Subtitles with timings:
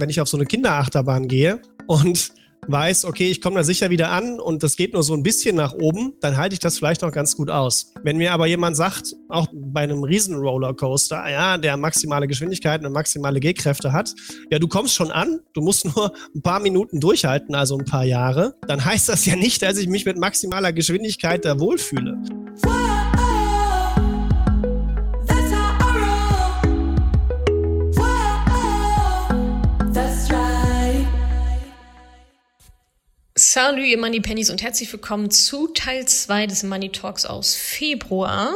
[0.00, 2.32] wenn ich auf so eine Kinderachterbahn gehe und
[2.68, 5.56] weiß, okay, ich komme da sicher wieder an und das geht nur so ein bisschen
[5.56, 7.92] nach oben, dann halte ich das vielleicht noch ganz gut aus.
[8.02, 12.92] Wenn mir aber jemand sagt, auch bei einem riesen Rollercoaster, ja, der maximale Geschwindigkeiten und
[12.92, 14.14] maximale Gehkräfte hat,
[14.50, 18.04] ja, du kommst schon an, du musst nur ein paar Minuten durchhalten, also ein paar
[18.04, 22.18] Jahre, dann heißt das ja nicht, dass ich mich mit maximaler Geschwindigkeit da wohlfühle.
[33.52, 38.54] Salut, ihr Money Pennies und herzlich willkommen zu Teil 2 des Money Talks aus Februar.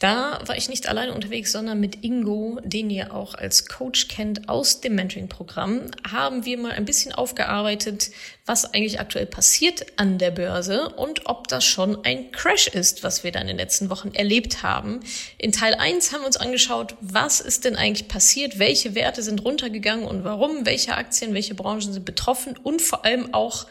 [0.00, 4.48] Da war ich nicht alleine unterwegs, sondern mit Ingo, den ihr auch als Coach kennt
[4.48, 8.10] aus dem Mentoring-Programm, haben wir mal ein bisschen aufgearbeitet,
[8.46, 13.22] was eigentlich aktuell passiert an der Börse und ob das schon ein Crash ist, was
[13.22, 14.98] wir da in den letzten Wochen erlebt haben.
[15.38, 19.44] In Teil 1 haben wir uns angeschaut, was ist denn eigentlich passiert, welche Werte sind
[19.44, 23.66] runtergegangen und warum, welche Aktien, welche Branchen sind betroffen und vor allem auch,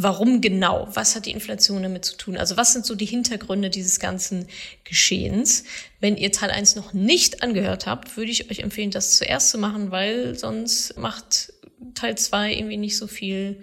[0.00, 0.86] Warum genau?
[0.94, 2.36] Was hat die Inflation damit zu tun?
[2.36, 4.46] Also was sind so die Hintergründe dieses ganzen
[4.84, 5.64] Geschehens?
[5.98, 9.58] Wenn ihr Teil 1 noch nicht angehört habt, würde ich euch empfehlen, das zuerst zu
[9.58, 11.52] machen, weil sonst macht
[11.96, 13.60] Teil 2 irgendwie nicht so viel,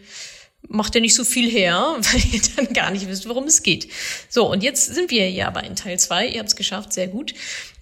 [0.68, 3.88] macht er nicht so viel her, weil ihr dann gar nicht wisst, worum es geht.
[4.28, 6.28] So, und jetzt sind wir ja aber in Teil 2.
[6.28, 7.34] Ihr habt es geschafft, sehr gut.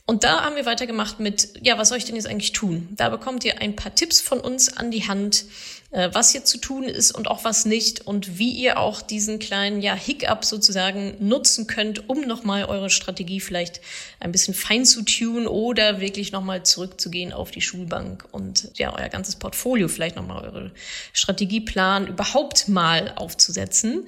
[0.06, 2.90] Und da haben wir weitergemacht mit, ja, was soll ich denn jetzt eigentlich tun?
[2.92, 5.46] Da bekommt ihr ein paar Tipps von uns an die Hand,
[6.12, 9.82] was hier zu tun ist und auch was nicht und wie ihr auch diesen kleinen
[9.82, 13.80] ja, Hiccup sozusagen nutzen könnt, um nochmal eure Strategie vielleicht
[14.20, 19.10] ein bisschen fein zu tun oder wirklich nochmal zurückzugehen auf die Schulbank und ja, euer
[19.10, 20.72] ganzes Portfolio vielleicht nochmal eure
[21.14, 24.08] Strategieplan überhaupt mal aufzusetzen.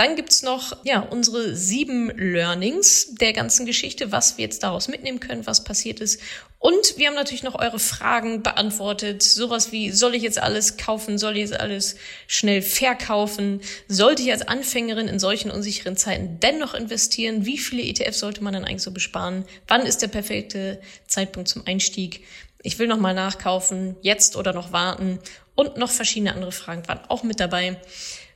[0.00, 5.20] Dann gibt's noch ja, unsere sieben Learnings der ganzen Geschichte, was wir jetzt daraus mitnehmen
[5.20, 6.22] können, was passiert ist
[6.58, 9.22] und wir haben natürlich noch eure Fragen beantwortet.
[9.22, 11.16] Sowas wie, soll ich jetzt alles kaufen?
[11.16, 13.62] Soll ich jetzt alles schnell verkaufen?
[13.88, 17.46] Sollte ich als Anfängerin in solchen unsicheren Zeiten dennoch investieren?
[17.46, 19.46] Wie viele ETFs sollte man dann eigentlich so besparen?
[19.68, 22.26] Wann ist der perfekte Zeitpunkt zum Einstieg?
[22.62, 25.18] Ich will noch mal nachkaufen, jetzt oder noch warten?
[25.54, 27.78] Und noch verschiedene andere Fragen waren auch mit dabei.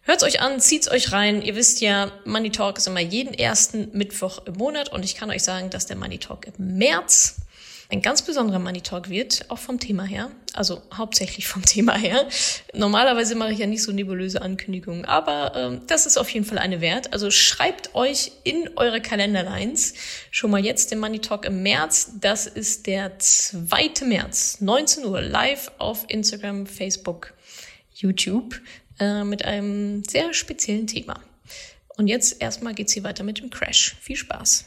[0.07, 1.41] Hört's euch an, zieht's euch rein.
[1.41, 5.31] Ihr wisst ja, Money Talk ist immer jeden ersten Mittwoch im Monat und ich kann
[5.31, 7.37] euch sagen, dass der Money Talk im März
[7.91, 10.31] ein ganz besonderer Money Talk wird, auch vom Thema her.
[10.53, 12.29] Also hauptsächlich vom Thema her.
[12.75, 16.59] Normalerweise mache ich ja nicht so nebulöse Ankündigungen, aber ähm, das ist auf jeden Fall
[16.59, 17.15] eine wert.
[17.15, 19.95] Also schreibt euch in eure Kalenderlines
[20.31, 22.11] schon mal jetzt den Money Talk im März.
[22.21, 24.05] Das ist der 2.
[24.05, 27.33] März, 19 Uhr, live auf Instagram, Facebook,
[27.95, 28.61] YouTube
[28.99, 31.21] äh, mit einem sehr speziellen Thema.
[31.97, 33.97] Und jetzt erstmal geht's hier weiter mit dem Crash.
[34.01, 34.67] Viel Spaß.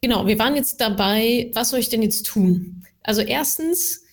[0.00, 2.84] Genau, wir waren jetzt dabei, was soll ich denn jetzt tun?
[3.02, 4.04] Also erstens,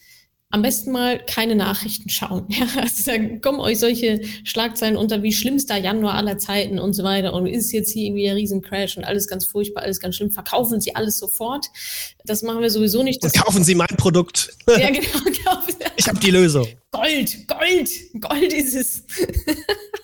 [0.54, 2.46] am besten mal keine Nachrichten schauen.
[2.54, 7.04] Ja, also da kommen euch solche Schlagzeilen unter wie schlimmster Januar aller Zeiten und so
[7.04, 7.34] weiter.
[7.34, 10.30] Und ist jetzt hier irgendwie ein Riesencrash und alles ganz furchtbar, alles ganz schlimm.
[10.30, 11.66] Verkaufen Sie alles sofort.
[12.26, 13.24] Das machen wir sowieso nicht.
[13.24, 14.56] Und kaufen Sie mein Produkt.
[14.68, 15.08] Ja, genau.
[15.96, 16.68] ich habe die Lösung.
[16.92, 17.90] Gold, Gold,
[18.22, 19.04] Gold ist es.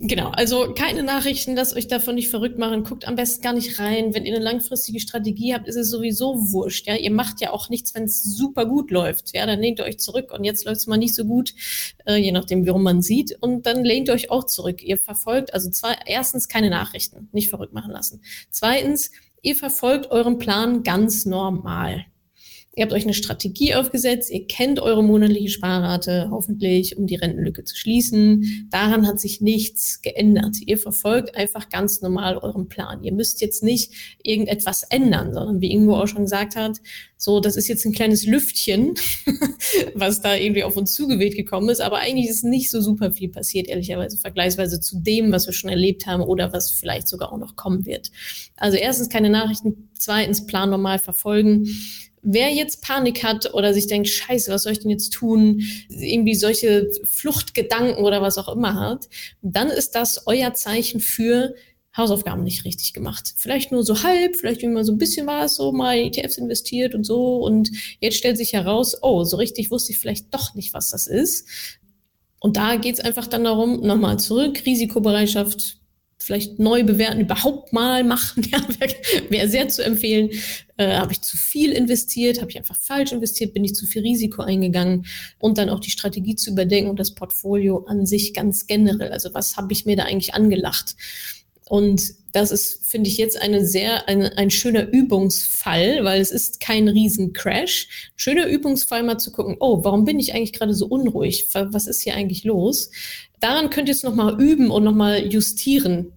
[0.00, 3.78] genau, also keine Nachrichten, lasst euch davon nicht verrückt machen, guckt am besten gar nicht
[3.78, 4.12] rein.
[4.12, 6.86] Wenn ihr eine langfristige Strategie habt, ist es sowieso wurscht.
[6.86, 9.34] Ja, ihr macht ja auch nichts, wenn es super gut läuft.
[9.34, 11.54] Ja, dann lehnt ihr euch zurück und jetzt läuft es mal nicht so gut,
[12.04, 13.36] äh, je nachdem, warum man sieht.
[13.40, 14.82] Und dann lehnt ihr euch auch zurück.
[14.82, 18.20] Ihr verfolgt also zwei, erstens keine Nachrichten, nicht verrückt machen lassen.
[18.50, 19.10] Zweitens,
[19.40, 22.04] ihr verfolgt euren Plan ganz normal.
[22.78, 27.64] Ihr habt euch eine Strategie aufgesetzt, ihr kennt eure monatliche Sparrate hoffentlich, um die Rentenlücke
[27.64, 28.68] zu schließen.
[28.70, 30.58] Daran hat sich nichts geändert.
[30.60, 33.02] Ihr verfolgt einfach ganz normal euren Plan.
[33.02, 36.76] Ihr müsst jetzt nicht irgendetwas ändern, sondern wie Ingo auch schon gesagt hat,
[37.16, 38.94] so, das ist jetzt ein kleines Lüftchen,
[39.94, 43.30] was da irgendwie auf uns zugeweht gekommen ist, aber eigentlich ist nicht so super viel
[43.30, 47.38] passiert, ehrlicherweise, vergleichsweise zu dem, was wir schon erlebt haben oder was vielleicht sogar auch
[47.38, 48.10] noch kommen wird.
[48.56, 51.66] Also erstens keine Nachrichten, zweitens Plan normal verfolgen
[52.28, 56.34] wer jetzt Panik hat oder sich denkt, scheiße, was soll ich denn jetzt tun, irgendwie
[56.34, 59.08] solche Fluchtgedanken oder was auch immer hat,
[59.42, 61.54] dann ist das euer Zeichen für
[61.96, 63.32] Hausaufgaben nicht richtig gemacht.
[63.36, 67.04] Vielleicht nur so halb, vielleicht immer so ein bisschen was, so mal ETFs investiert und
[67.04, 67.38] so.
[67.38, 67.70] Und
[68.00, 71.48] jetzt stellt sich heraus, oh, so richtig wusste ich vielleicht doch nicht, was das ist.
[72.40, 75.78] Und da geht es einfach dann darum, nochmal zurück, Risikobereitschaft
[76.26, 78.94] vielleicht neu bewerten, überhaupt mal machen, ja, wäre
[79.28, 80.30] wär sehr zu empfehlen.
[80.76, 84.02] Äh, habe ich zu viel investiert, habe ich einfach falsch investiert, bin ich zu viel
[84.02, 85.06] Risiko eingegangen
[85.38, 89.12] und dann auch die Strategie zu überdenken und das Portfolio an sich ganz generell.
[89.12, 90.96] Also was habe ich mir da eigentlich angelacht?
[91.68, 96.60] Und das ist, finde ich, jetzt eine sehr, eine, ein schöner Übungsfall, weil es ist
[96.60, 98.10] kein Riesencrash.
[98.14, 101.48] Schöner Übungsfall mal zu gucken, oh, warum bin ich eigentlich gerade so unruhig?
[101.52, 102.90] Was ist hier eigentlich los?
[103.40, 106.12] Daran könnt ihr es nochmal üben und nochmal justieren.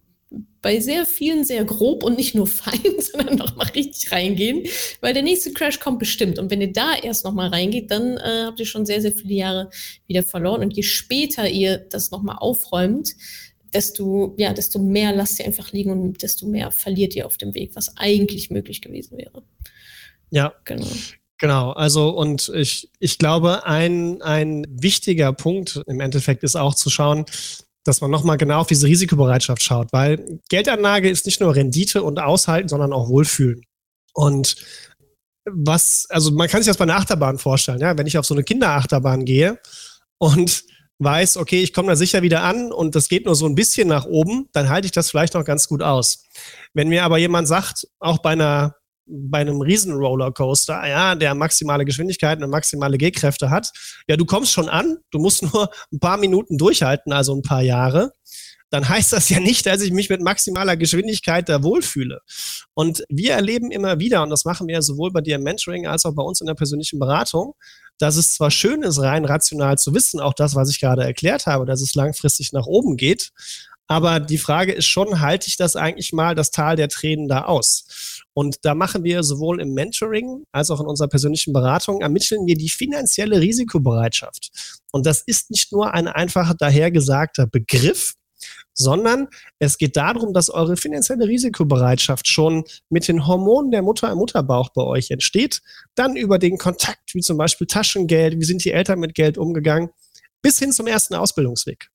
[0.62, 4.64] Bei sehr vielen sehr grob und nicht nur fein, sondern nochmal richtig reingehen,
[5.02, 6.38] weil der nächste Crash kommt bestimmt.
[6.38, 9.34] Und wenn ihr da erst nochmal reingeht, dann äh, habt ihr schon sehr, sehr viele
[9.34, 9.70] Jahre
[10.08, 10.62] wieder verloren.
[10.62, 13.16] Und je später ihr das nochmal aufräumt,
[13.74, 17.54] desto, ja, desto mehr lasst ihr einfach liegen und desto mehr verliert ihr auf dem
[17.54, 19.44] Weg, was eigentlich möglich gewesen wäre.
[20.32, 20.88] Ja, genau.
[21.40, 26.90] Genau, also und ich, ich glaube, ein, ein wichtiger Punkt im Endeffekt ist auch zu
[26.90, 27.26] schauen,
[27.90, 32.20] dass man nochmal genau auf diese Risikobereitschaft schaut, weil Geldanlage ist nicht nur Rendite und
[32.20, 33.66] Aushalten, sondern auch Wohlfühlen.
[34.14, 34.56] Und
[35.46, 38.34] was, also man kann sich das bei einer Achterbahn vorstellen, ja, wenn ich auf so
[38.34, 39.60] eine Kinderachterbahn gehe
[40.18, 40.64] und
[41.00, 43.88] weiß, okay, ich komme da sicher wieder an und das geht nur so ein bisschen
[43.88, 46.26] nach oben, dann halte ich das vielleicht noch ganz gut aus.
[46.74, 48.76] Wenn mir aber jemand sagt, auch bei einer
[49.10, 53.72] bei einem riesen Rollercoaster, ja, der maximale Geschwindigkeit und maximale G-Kräfte hat,
[54.08, 57.62] ja, du kommst schon an, du musst nur ein paar Minuten durchhalten, also ein paar
[57.62, 58.12] Jahre,
[58.70, 62.22] dann heißt das ja nicht, dass ich mich mit maximaler Geschwindigkeit da wohlfühle.
[62.74, 66.06] Und wir erleben immer wieder, und das machen wir sowohl bei dir im Mentoring als
[66.06, 67.56] auch bei uns in der persönlichen Beratung,
[67.98, 71.48] dass es zwar schön ist, rein rational zu wissen, auch das, was ich gerade erklärt
[71.48, 73.32] habe, dass es langfristig nach oben geht,
[73.92, 77.46] aber die Frage ist schon, halte ich das eigentlich mal, das Tal der Tränen da
[77.46, 78.24] aus?
[78.36, 82.56] Und da machen wir sowohl im Mentoring als auch in unserer persönlichen Beratung, ermitteln wir
[82.56, 84.52] die finanzielle Risikobereitschaft.
[84.92, 88.14] Und das ist nicht nur ein einfacher dahergesagter Begriff,
[88.76, 89.28] sondern
[89.58, 94.70] es geht darum, dass eure finanzielle Risikobereitschaft schon mit den Hormonen der Mutter im Mutterbauch
[94.70, 95.62] bei euch entsteht,
[95.96, 99.90] dann über den Kontakt, wie zum Beispiel Taschengeld, wie sind die Eltern mit Geld umgegangen,
[100.44, 101.90] bis hin zum ersten Ausbildungsweg.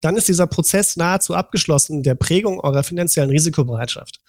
[0.00, 4.20] Dann ist dieser Prozess nahezu abgeschlossen der Prägung eurer finanziellen Risikobereitschaft.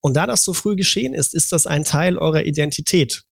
[0.00, 3.22] Und da das so früh geschehen ist, ist das ein Teil eurer Identität.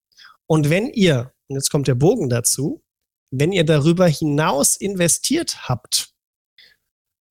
[0.47, 2.83] Und wenn ihr, und jetzt kommt der Bogen dazu,
[3.31, 6.13] wenn ihr darüber hinaus investiert habt,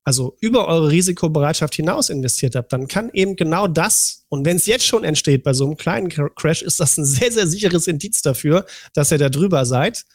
[0.03, 4.65] also über eure Risikobereitschaft hinaus investiert habt, dann kann eben genau das, und wenn es
[4.65, 8.21] jetzt schon entsteht bei so einem kleinen Crash, ist das ein sehr, sehr sicheres Indiz
[8.21, 10.05] dafür, dass ihr da drüber seid,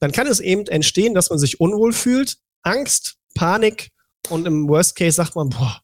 [0.00, 3.90] dann kann es eben entstehen, dass man sich unwohl fühlt, Angst, Panik
[4.30, 5.80] und im Worst Case sagt man, boah,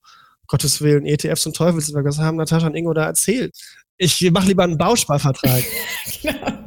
[0.48, 3.56] Gottes Willen, ETFs und Teufelswerk, was haben Natascha und Ingo da erzählt?
[3.96, 5.62] Ich mache lieber einen Bausparvertrag.
[6.22, 6.64] genau.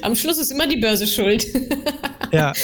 [0.00, 1.46] Am Schluss ist immer die Börse schuld.
[2.32, 2.54] ja.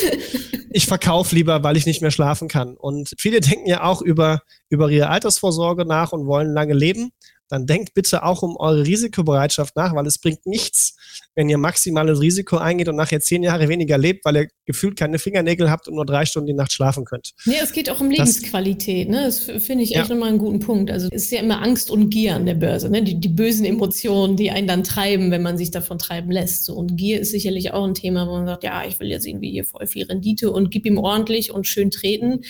[0.71, 2.75] Ich verkaufe lieber, weil ich nicht mehr schlafen kann.
[2.75, 4.41] Und viele denken ja auch über,
[4.71, 7.11] über ihre Altersvorsorge nach und wollen lange leben
[7.53, 10.97] dann denkt bitte auch um eure Risikobereitschaft nach, weil es bringt nichts,
[11.35, 15.19] wenn ihr maximales Risiko eingeht und nachher zehn Jahre weniger lebt, weil ihr gefühlt keine
[15.19, 17.35] Fingernägel habt und nur drei Stunden die Nacht schlafen könnt.
[17.45, 19.07] Nee, es geht auch um Lebensqualität.
[19.11, 19.53] Das, ne?
[19.53, 20.01] das finde ich ja.
[20.01, 20.91] echt nochmal einen guten Punkt.
[20.91, 23.03] Also es ist ja immer Angst und Gier an der Börse, ne?
[23.03, 26.65] die, die bösen Emotionen, die einen dann treiben, wenn man sich davon treiben lässt.
[26.65, 29.27] So, und Gier ist sicherlich auch ein Thema, wo man sagt, ja, ich will jetzt
[29.27, 32.41] irgendwie hier voll viel Rendite und gib ihm ordentlich und schön treten.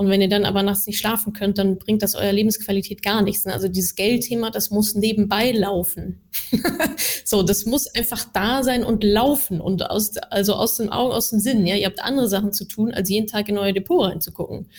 [0.00, 3.20] Und wenn ihr dann aber nachts nicht schlafen könnt, dann bringt das eurer Lebensqualität gar
[3.20, 3.46] nichts.
[3.46, 6.22] Also dieses Geldthema, das muss nebenbei laufen.
[7.26, 11.28] so, das muss einfach da sein und laufen und aus, also aus den Augen, aus
[11.28, 11.66] dem Sinn.
[11.66, 14.70] Ja, ihr habt andere Sachen zu tun, als jeden Tag in euer Depot reinzugucken.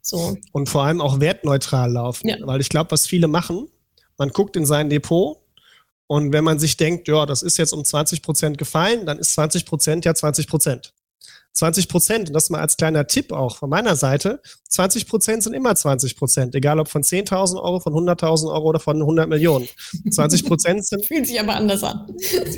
[0.00, 0.34] So.
[0.52, 2.26] Und vor allem auch wertneutral laufen.
[2.26, 2.38] Ja.
[2.40, 3.68] Weil ich glaube, was viele machen,
[4.16, 5.42] man guckt in sein Depot
[6.06, 9.34] und wenn man sich denkt, ja, das ist jetzt um 20 Prozent gefallen, dann ist
[9.34, 10.93] 20 Prozent ja 20 Prozent.
[11.52, 15.54] 20 Prozent, und das mal als kleiner Tipp auch von meiner Seite, 20 Prozent sind
[15.54, 19.68] immer 20 Prozent, egal ob von 10.000 Euro, von 100.000 Euro oder von 100 Millionen.
[20.10, 21.06] 20 Prozent sind...
[21.06, 22.08] Fühlt sich aber anders an.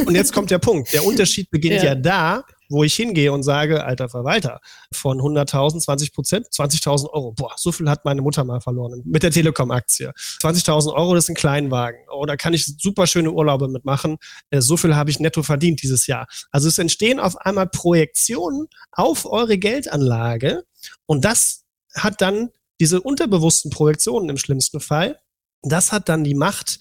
[0.07, 0.93] Und jetzt kommt der Punkt.
[0.95, 4.61] Der Unterschied beginnt ja, ja da, wo ich hingehe und sage, alter Verwalter,
[4.93, 7.33] von 100.000, 20 Prozent, 20.000 Euro.
[7.33, 10.13] Boah, so viel hat meine Mutter mal verloren mit der Telekom-Aktie.
[10.43, 12.01] 20.000 Euro, das ist ein Kleinwagen.
[12.11, 14.17] Oh, da kann ich super schöne Urlaube mitmachen.
[14.51, 16.27] Äh, so viel habe ich netto verdient dieses Jahr.
[16.51, 20.65] Also es entstehen auf einmal Projektionen auf eure Geldanlage
[21.07, 25.19] und das hat dann diese unterbewussten Projektionen im schlimmsten Fall.
[25.63, 26.79] Das hat dann die Macht,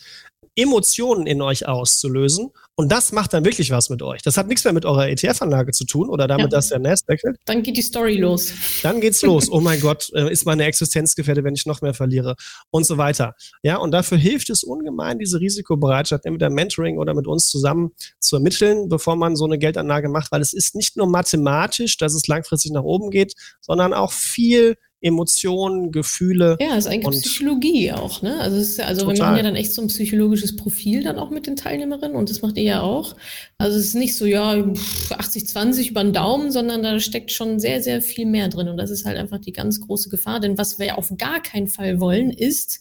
[0.55, 2.51] Emotionen in euch auszulösen.
[2.77, 4.21] Und das macht dann wirklich was mit euch.
[4.21, 6.50] Das hat nichts mehr mit eurer ETF-Anlage zu tun oder damit, ja.
[6.50, 7.38] dass der Nest wechselt.
[7.45, 8.51] Dann geht die Story los.
[8.83, 9.50] Dann geht's los.
[9.50, 12.35] Oh mein Gott, äh, ist meine Existenz gefährdet, wenn ich noch mehr verliere
[12.71, 13.35] und so weiter.
[13.63, 18.38] Ja, und dafür hilft es ungemein, diese Risikobereitschaft entweder Mentoring oder mit uns zusammen zu
[18.38, 22.27] ermitteln, bevor man so eine Geldanlage macht, weil es ist nicht nur mathematisch, dass es
[22.27, 26.57] langfristig nach oben geht, sondern auch viel Emotionen, Gefühle.
[26.59, 28.39] Ja, ist eigentlich Psychologie auch, ne?
[28.39, 31.45] Also, ist, also wir machen ja dann echt so ein psychologisches Profil dann auch mit
[31.45, 33.15] den Teilnehmerinnen und das macht ihr ja auch.
[33.59, 37.83] Also es ist nicht so, ja, 80-20 über den Daumen, sondern da steckt schon sehr,
[37.83, 38.67] sehr viel mehr drin.
[38.67, 40.39] Und das ist halt einfach die ganz große Gefahr.
[40.39, 42.79] Denn was wir auf gar keinen Fall wollen, ist,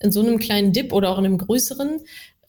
[0.00, 2.00] in so einem kleinen Dip oder auch in einem größeren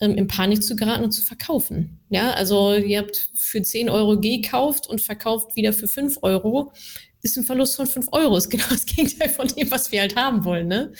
[0.01, 1.99] ähm, in Panik zu geraten und zu verkaufen.
[2.09, 6.73] Ja, also ihr habt für 10 Euro gekauft und verkauft wieder für 5 Euro.
[7.25, 8.37] Ist ein Verlust von 5 Euro.
[8.37, 10.67] Ist genau das Gegenteil von dem, was wir halt haben wollen.
[10.67, 10.93] Ne?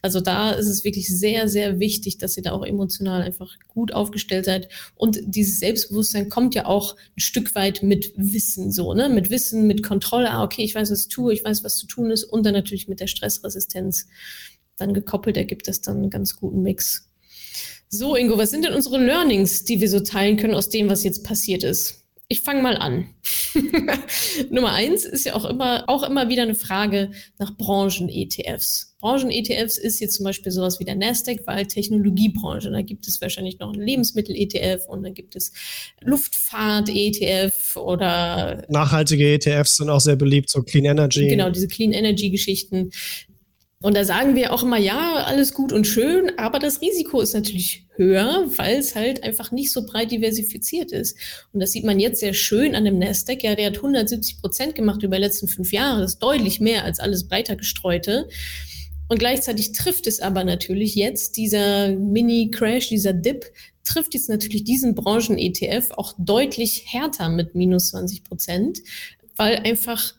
[0.00, 3.92] Also da ist es wirklich sehr, sehr wichtig, dass ihr da auch emotional einfach gut
[3.92, 4.68] aufgestellt seid.
[4.94, 9.08] Und dieses Selbstbewusstsein kommt ja auch ein Stück weit mit Wissen so, ne?
[9.08, 10.30] Mit Wissen, mit Kontrolle.
[10.30, 12.22] Ah, okay, ich weiß, was ich tue, ich weiß, was zu tun ist.
[12.22, 14.06] Und dann natürlich mit der Stressresistenz
[14.76, 17.10] dann gekoppelt ergibt es dann einen ganz guten Mix.
[17.88, 21.02] So, Ingo, was sind denn unsere Learnings, die wir so teilen können aus dem, was
[21.02, 22.01] jetzt passiert ist?
[22.32, 23.10] Ich fange mal an.
[24.50, 28.96] Nummer eins ist ja auch immer, auch immer wieder eine Frage nach Branchen-ETFs.
[29.02, 32.70] Branchen-ETFs ist jetzt zum Beispiel sowas wie der Nasdaq, weil Technologiebranche.
[32.70, 35.52] Da gibt es wahrscheinlich noch einen Lebensmittel-ETF und dann gibt es
[36.00, 38.64] Luftfahrt-ETF oder.
[38.70, 41.28] Nachhaltige ETFs sind auch sehr beliebt, so Clean Energy.
[41.28, 42.92] Genau, diese Clean Energy-Geschichten.
[43.82, 47.34] Und da sagen wir auch immer, ja, alles gut und schön, aber das Risiko ist
[47.34, 51.18] natürlich höher, weil es halt einfach nicht so breit diversifiziert ist.
[51.52, 53.42] Und das sieht man jetzt sehr schön an dem Nasdaq.
[53.42, 56.00] Ja, der hat 170 Prozent gemacht über die letzten fünf Jahre.
[56.00, 58.28] Das ist deutlich mehr als alles breiter gestreute.
[59.08, 63.44] Und gleichzeitig trifft es aber natürlich jetzt dieser Mini-Crash, dieser Dip,
[63.84, 68.78] trifft jetzt natürlich diesen Branchen-ETF auch deutlich härter mit minus 20 Prozent,
[69.36, 70.14] weil einfach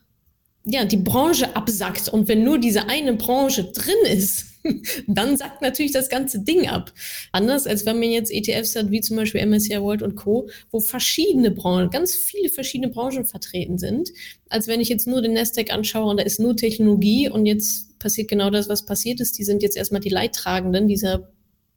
[0.64, 2.08] ja, die Branche absackt.
[2.08, 4.46] Und wenn nur diese eine Branche drin ist,
[5.06, 6.92] dann sackt natürlich das ganze Ding ab.
[7.32, 10.80] Anders als wenn man jetzt ETFs hat, wie zum Beispiel MSCI World und Co., wo
[10.80, 14.10] verschiedene Branchen, ganz viele verschiedene Branchen vertreten sind,
[14.48, 17.98] als wenn ich jetzt nur den Nasdaq anschaue und da ist nur Technologie und jetzt
[17.98, 19.38] passiert genau das, was passiert ist.
[19.38, 21.30] Die sind jetzt erstmal die Leidtragenden dieser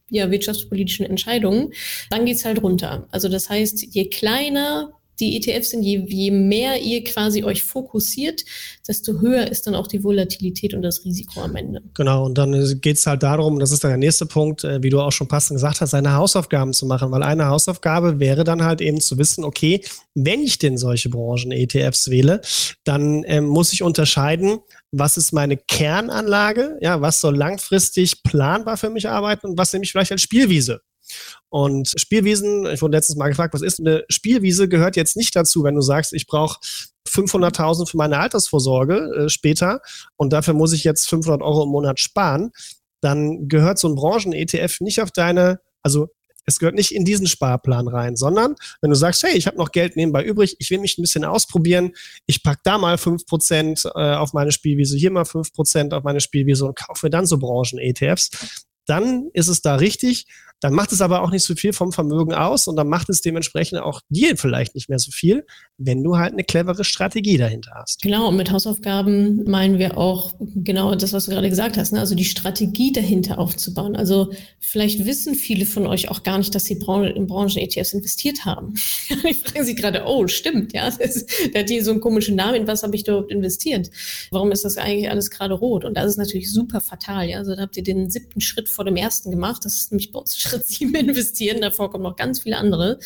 [0.09, 1.73] ja, wirtschaftspolitischen Entscheidungen.
[2.09, 3.07] Dann geht's halt runter.
[3.11, 8.43] Also das heißt, je kleiner die ETFs sind, je, je mehr ihr quasi euch fokussiert,
[8.87, 11.81] desto höher ist dann auch die Volatilität und das Risiko am Ende.
[11.95, 14.89] Genau, und dann geht es halt darum, das ist dann der nächste Punkt, äh, wie
[14.89, 18.63] du auch schon passend gesagt hast, seine Hausaufgaben zu machen, weil eine Hausaufgabe wäre dann
[18.63, 19.81] halt eben zu wissen, okay,
[20.13, 22.41] wenn ich denn solche Branchen-ETFs wähle,
[22.83, 24.59] dann ähm, muss ich unterscheiden,
[24.91, 29.83] was ist meine Kernanlage, ja, was soll langfristig planbar für mich arbeiten und was nehme
[29.83, 30.81] ich vielleicht als Spielwiese.
[31.49, 35.63] Und Spielwiesen, ich wurde letztens mal gefragt, was ist eine Spielwiese, gehört jetzt nicht dazu,
[35.63, 36.59] wenn du sagst, ich brauche
[37.07, 39.81] 500.000 für meine Altersvorsorge äh, später
[40.15, 42.51] und dafür muss ich jetzt 500 Euro im Monat sparen,
[43.01, 46.09] dann gehört so ein Branchen-ETF nicht auf deine, also
[46.47, 49.71] es gehört nicht in diesen Sparplan rein, sondern wenn du sagst, hey, ich habe noch
[49.71, 51.93] Geld nebenbei übrig, ich will mich ein bisschen ausprobieren,
[52.25, 56.65] ich packe da mal 5% äh, auf meine Spielwiese, hier mal 5% auf meine Spielwiese
[56.65, 60.25] und kaufe dann so Branchen-ETFs, dann ist es da richtig.
[60.59, 63.21] Dann macht es aber auch nicht so viel vom Vermögen aus und dann macht es
[63.21, 65.45] dementsprechend auch dir vielleicht nicht mehr so viel,
[65.77, 68.01] wenn du halt eine clevere Strategie dahinter hast.
[68.01, 71.99] Genau, und mit Hausaufgaben meinen wir auch genau das, was du gerade gesagt hast, ne?
[71.99, 73.95] also die Strategie dahinter aufzubauen.
[73.95, 78.73] Also vielleicht wissen viele von euch auch gar nicht, dass sie in Branchen-ETFs investiert haben.
[79.27, 82.55] Die fragen sich gerade, oh, stimmt, ja, das, der hat hier so einen komischen Namen,
[82.55, 83.89] in was habe ich dort investiert?
[84.31, 85.85] Warum ist das eigentlich alles gerade rot?
[85.85, 87.37] Und das ist natürlich super fatal, ja.
[87.37, 89.65] Also da habt ihr den siebten Schritt vor dem ersten gemacht.
[89.65, 91.61] Das ist nämlich bei uns Schritt sieben investieren.
[91.61, 92.99] Davor kommen noch ganz viele andere.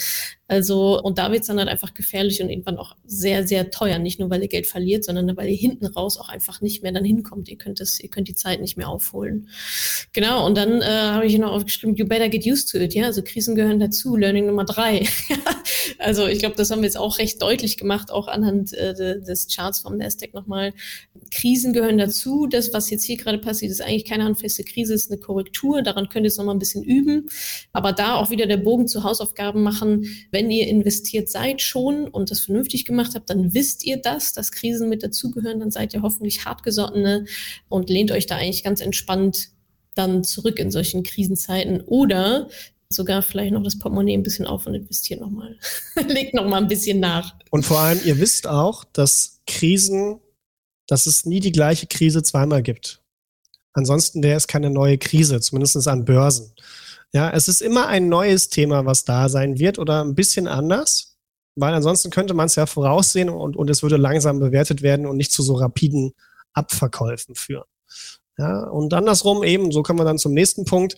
[0.51, 3.99] Also, und da wird es dann halt einfach gefährlich und irgendwann auch sehr, sehr teuer.
[3.99, 6.91] Nicht nur, weil ihr Geld verliert, sondern weil ihr hinten raus auch einfach nicht mehr
[6.91, 7.47] dann hinkommt.
[7.47, 9.47] Ihr könnt es, ihr könnt die Zeit nicht mehr aufholen.
[10.11, 10.45] Genau.
[10.45, 12.93] Und dann äh, habe ich noch aufgeschrieben, you better get used to it.
[12.93, 14.17] Ja, also Krisen gehören dazu.
[14.17, 15.07] Learning Nummer drei.
[15.99, 19.47] also, ich glaube, das haben wir jetzt auch recht deutlich gemacht, auch anhand äh, des
[19.47, 20.73] Charts vom Nasdaq nochmal.
[21.31, 22.45] Krisen gehören dazu.
[22.45, 25.81] Das, was jetzt hier gerade passiert, ist eigentlich keine handfeste Krise, ist eine Korrektur.
[25.81, 27.29] Daran könnt ihr jetzt nochmal ein bisschen üben.
[27.71, 30.05] Aber da auch wieder der Bogen zu Hausaufgaben machen.
[30.29, 34.33] Wenn wenn ihr investiert seid schon und das vernünftig gemacht habt, dann wisst ihr das,
[34.33, 37.25] dass Krisen mit dazugehören, dann seid ihr hoffentlich hartgesottene
[37.69, 39.49] und lehnt euch da eigentlich ganz entspannt
[39.93, 42.49] dann zurück in solchen Krisenzeiten oder
[42.89, 45.59] sogar vielleicht noch das Portemonnaie ein bisschen auf und investiert nochmal.
[46.07, 47.35] Legt nochmal ein bisschen nach.
[47.51, 50.19] Und vor allem, ihr wisst auch, dass Krisen,
[50.87, 52.99] dass es nie die gleiche Krise zweimal gibt.
[53.73, 56.51] Ansonsten wäre es keine neue Krise, zumindest an Börsen.
[57.13, 61.17] Ja, es ist immer ein neues Thema, was da sein wird oder ein bisschen anders,
[61.55, 65.17] weil ansonsten könnte man es ja voraussehen und, und es würde langsam bewertet werden und
[65.17, 66.13] nicht zu so rapiden
[66.53, 67.65] Abverkäufen führen.
[68.37, 70.95] Ja, und andersrum eben, so kommen wir dann zum nächsten Punkt.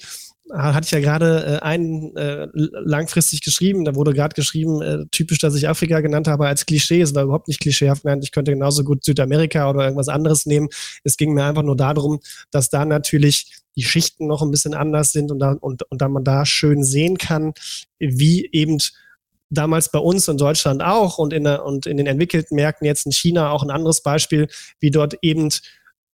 [0.51, 3.85] Hatte ich ja gerade äh, einen äh, langfristig geschrieben.
[3.85, 7.01] Da wurde gerade geschrieben, äh, typisch, dass ich Afrika genannt habe als Klischee.
[7.01, 8.23] Es war überhaupt nicht klischeehaft genannt.
[8.23, 10.69] Ich könnte genauso gut Südamerika oder irgendwas anderes nehmen.
[11.03, 12.19] Es ging mir einfach nur darum,
[12.51, 16.09] dass da natürlich die Schichten noch ein bisschen anders sind und, da, und, und da
[16.09, 17.53] man da schön sehen kann,
[17.99, 18.77] wie eben
[19.49, 23.05] damals bei uns in Deutschland auch und in, der, und in den entwickelten Märkten jetzt
[23.05, 24.47] in China auch ein anderes Beispiel,
[24.79, 25.49] wie dort eben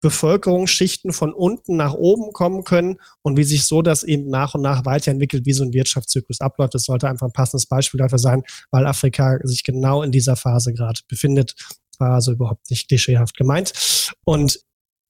[0.00, 4.62] Bevölkerungsschichten von unten nach oben kommen können und wie sich so das eben nach und
[4.62, 6.74] nach weiterentwickelt, wie so ein Wirtschaftszyklus abläuft.
[6.74, 10.72] Das sollte einfach ein passendes Beispiel dafür sein, weil Afrika sich genau in dieser Phase
[10.72, 11.54] gerade befindet.
[11.98, 13.72] War also überhaupt nicht klischeehaft gemeint.
[14.24, 14.60] Und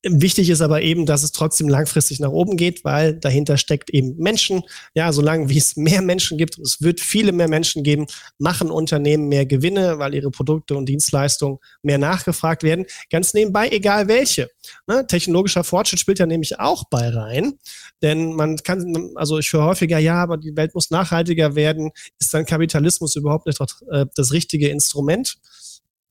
[0.05, 4.17] Wichtig ist aber eben, dass es trotzdem langfristig nach oben geht, weil dahinter steckt eben
[4.17, 4.62] Menschen.
[4.95, 8.07] Ja, solange wie es mehr Menschen gibt, es wird viele mehr Menschen geben,
[8.38, 12.87] machen Unternehmen mehr Gewinne, weil ihre Produkte und Dienstleistungen mehr nachgefragt werden.
[13.11, 14.49] Ganz nebenbei, egal welche.
[14.87, 15.05] Ne?
[15.05, 17.55] Technologischer Fortschritt spielt ja nämlich auch bei rein,
[18.00, 21.90] denn man kann, also ich höre häufiger, ja, aber die Welt muss nachhaltiger werden.
[22.21, 25.38] Ist dann Kapitalismus überhaupt nicht äh, das richtige Instrument?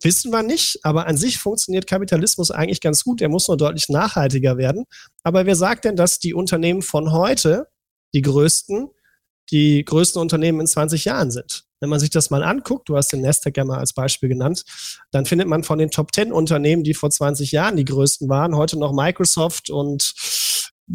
[0.02, 3.20] Wissen wir nicht, aber an sich funktioniert Kapitalismus eigentlich ganz gut.
[3.20, 4.86] Der muss nur deutlich nachhaltiger werden.
[5.24, 7.68] Aber wer sagt denn, dass die Unternehmen von heute,
[8.14, 8.90] die größten,
[9.50, 11.66] die größten Unternehmen in 20 Jahren sind?
[11.80, 14.66] Wenn man sich das mal anguckt, du hast den Nasdaq ja mal als Beispiel genannt,
[15.12, 18.56] dann findet man von den Top 10 Unternehmen, die vor 20 Jahren die größten waren,
[18.56, 20.14] heute noch Microsoft und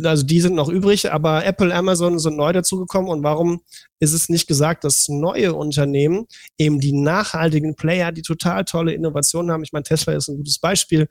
[0.02, 3.10] also die sind noch übrig, aber Apple, Amazon sind neu dazugekommen.
[3.10, 3.60] Und warum
[4.00, 6.26] ist es nicht gesagt, dass neue Unternehmen
[6.58, 10.58] eben die nachhaltigen Player, die total tolle Innovationen haben, ich meine, Tesla ist ein gutes
[10.58, 11.08] Beispiel,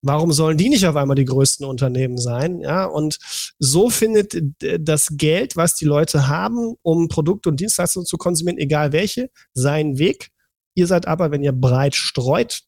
[0.00, 2.60] Warum sollen die nicht auf einmal die größten Unternehmen sein?
[2.60, 3.18] Ja, und
[3.58, 8.92] so findet das Geld, was die Leute haben, um Produkte und Dienstleistungen zu konsumieren, egal
[8.92, 10.28] welche, seinen Weg.
[10.74, 12.62] Ihr seid aber, wenn ihr breit streut,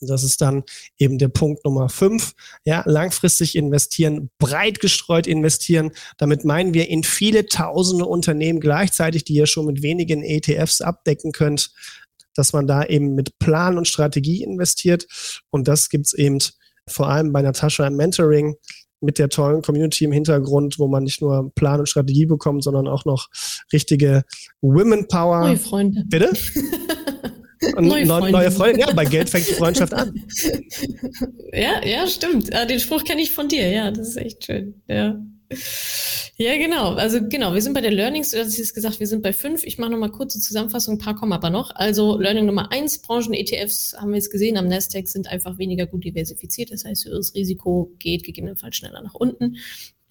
[0.00, 0.64] das ist dann
[0.98, 2.34] eben der Punkt Nummer fünf.
[2.64, 5.92] Ja, langfristig investieren, breit gestreut investieren.
[6.18, 11.32] Damit meinen wir in viele tausende Unternehmen gleichzeitig, die ihr schon mit wenigen ETFs abdecken
[11.32, 11.72] könnt,
[12.34, 15.06] dass man da eben mit Plan und Strategie investiert.
[15.50, 16.38] Und das gibt's eben
[16.88, 18.56] vor allem bei Natascha im Mentoring
[19.00, 22.88] mit der tollen Community im Hintergrund, wo man nicht nur Plan und Strategie bekommt, sondern
[22.88, 23.28] auch noch
[23.72, 24.24] richtige
[24.60, 25.40] Women Power.
[25.40, 26.04] Neue Freunde.
[26.06, 26.32] Bitte?
[27.78, 28.30] neue, Freunde.
[28.30, 28.80] neue Freunde.
[28.80, 30.22] Ja, bei Geld fängt die Freundschaft an.
[31.52, 32.54] ja, ja, stimmt.
[32.54, 33.68] Ah, den Spruch kenne ich von dir.
[33.68, 34.82] Ja, das ist echt schön.
[34.88, 35.20] Ja.
[36.36, 36.94] Ja, genau.
[36.94, 39.62] Also genau, wir sind bei der Learnings, du hast jetzt gesagt, wir sind bei fünf.
[39.62, 41.70] Ich mache nochmal kurze Zusammenfassung, ein paar kommen aber noch.
[41.76, 46.04] Also Learning Nummer eins, Branchen-ETFs haben wir jetzt gesehen am Nasdaq sind einfach weniger gut
[46.04, 46.72] diversifiziert.
[46.72, 49.56] Das heißt, das Risiko geht gegebenenfalls schneller nach unten.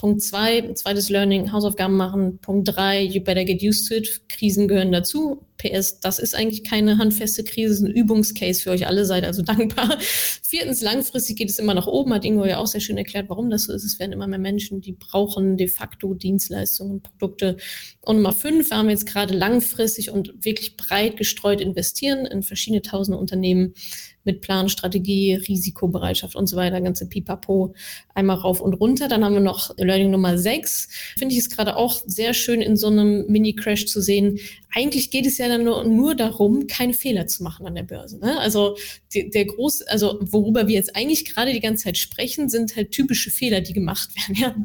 [0.04, 2.38] Punkt zwei, zweites Learning, Hausaufgaben machen.
[2.40, 4.28] Punkt drei, you better get used to it.
[4.28, 5.46] Krisen gehören dazu.
[5.56, 9.42] PS, das ist eigentlich keine handfeste Krise, ist ein Übungscase für euch alle, seid also
[9.44, 9.98] dankbar.
[10.02, 13.50] Viertens, langfristig geht es immer nach oben, hat Ingo ja auch sehr schön erklärt, warum
[13.50, 13.86] das so ist.
[13.86, 17.56] Es werden immer mehr Menschen, die brauchen de facto Dienstleistungen, Produkte.
[18.02, 22.82] Und Nummer fünf, wir haben jetzt gerade langfristig und wirklich breit gestreut investieren in verschiedene
[22.82, 23.74] tausende Unternehmen
[24.24, 27.74] mit Plan, Strategie, Risikobereitschaft und so weiter, ganze Pipapo
[28.14, 29.08] einmal rauf und runter.
[29.08, 30.88] Dann haben wir noch Learning Nummer 6.
[31.18, 34.40] Finde ich es gerade auch sehr schön in so einem Mini-Crash zu sehen.
[34.74, 38.20] Eigentlich geht es ja dann nur, nur darum, keine Fehler zu machen an der Börse.
[38.20, 38.40] Ne?
[38.40, 38.78] Also
[39.14, 42.92] die, der groß, also worüber wir jetzt eigentlich gerade die ganze Zeit sprechen, sind halt
[42.92, 44.36] typische Fehler, die gemacht werden.
[44.36, 44.56] Ja?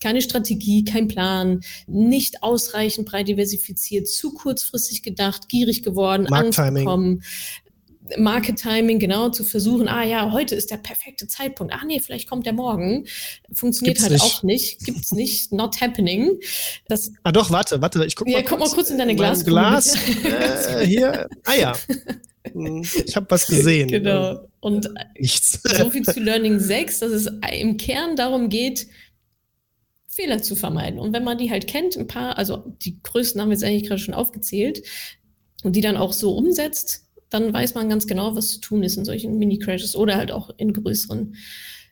[0.00, 7.22] keine Strategie, kein Plan, nicht ausreichend breit diversifiziert, zu kurzfristig gedacht, gierig geworden, Angst bekommen,
[8.18, 11.72] Market Timing genau zu versuchen, ah ja, heute ist der perfekte Zeitpunkt.
[11.72, 13.06] Ah nee, vielleicht kommt der morgen.
[13.52, 14.22] Funktioniert Gibt's halt nicht.
[14.22, 14.84] auch nicht.
[14.84, 15.52] Gibt's nicht.
[15.52, 16.38] Not happening.
[16.88, 18.42] Das, ah doch, warte, warte, ich guck ja, mal.
[18.42, 19.44] Ja, guck mal kurz in deine Glas.
[19.44, 19.94] Glas.
[20.24, 21.28] Äh, hier.
[21.44, 21.72] Ah ja.
[22.52, 23.88] Hm, ich habe was gesehen.
[23.88, 24.48] Genau.
[24.60, 24.88] Und
[25.18, 25.60] Nichts.
[25.62, 28.86] so viel zu Learning 6, dass es im Kern darum geht,
[30.08, 30.98] Fehler zu vermeiden.
[30.98, 33.88] Und wenn man die halt kennt, ein paar, also die größten haben wir jetzt eigentlich
[33.88, 34.82] gerade schon aufgezählt,
[35.66, 37.05] und die dann auch so umsetzt,
[37.40, 40.50] dann weiß man ganz genau, was zu tun ist in solchen Mini-Crashes oder halt auch
[40.56, 41.36] in größeren.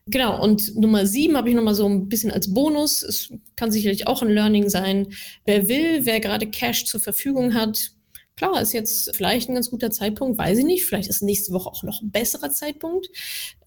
[0.07, 3.02] Genau, und Nummer sieben habe ich nochmal so ein bisschen als Bonus.
[3.02, 5.09] Es kann sicherlich auch ein Learning sein.
[5.46, 7.92] Wer will, wer gerade Cash zur Verfügung hat,
[8.37, 10.85] klar, ist jetzt vielleicht ein ganz guter Zeitpunkt, weiß ich nicht.
[10.85, 13.09] Vielleicht ist nächste Woche auch noch ein besserer Zeitpunkt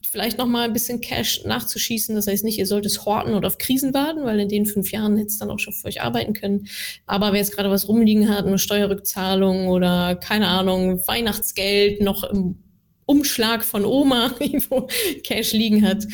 [0.10, 2.16] vielleicht noch mal ein bisschen Cash nachzuschießen.
[2.16, 4.92] Das heißt nicht, ihr sollt es horten oder auf Krisen warten, weil in den fünf
[4.92, 6.68] Jahren hätte es dann auch schon für euch arbeiten können.
[7.06, 12.64] Aber wer jetzt gerade was rumliegen hat, eine Steuerrückzahlung oder keine Ahnung, Weihnachtsgeld noch im
[13.06, 14.34] Umschlag von Oma,
[14.70, 14.88] wo
[15.24, 16.06] Cash liegen hat,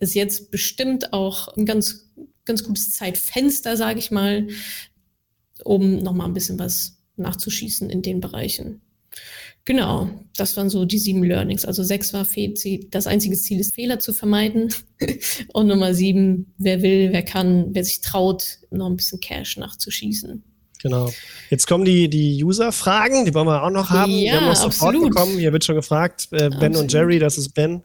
[0.00, 2.10] ist jetzt bestimmt auch ein ganz,
[2.44, 4.48] ganz gutes Zeitfenster, sage ich mal,
[5.64, 8.80] um noch mal ein bisschen was nachzuschießen in den Bereichen.
[9.64, 11.64] Genau, das waren so die sieben Learnings.
[11.64, 12.26] Also sechs war
[12.90, 14.74] das einzige Ziel ist, Fehler zu vermeiden.
[15.52, 20.42] Und Nummer sieben, wer will, wer kann, wer sich traut, noch ein bisschen Cash nachzuschießen.
[20.82, 21.12] Genau.
[21.48, 24.10] Jetzt kommen die, die User-Fragen, die wollen wir auch noch haben.
[24.10, 25.10] Ja, wir haben noch Support absolut.
[25.10, 25.38] bekommen.
[25.38, 26.76] Hier wird schon gefragt, äh, Ben absolut.
[26.78, 27.82] und Jerry, das ist Ben,